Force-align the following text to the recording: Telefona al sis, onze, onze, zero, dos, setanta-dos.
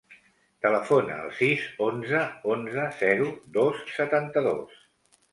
Telefona 0.65 1.17
al 1.23 1.27
sis, 1.39 1.65
onze, 1.87 2.21
onze, 2.53 2.85
zero, 3.01 3.27
dos, 3.59 3.83
setanta-dos. 3.99 4.81